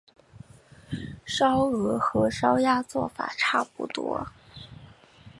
[1.27, 4.25] 烧鹅和烧鸭做法差不多。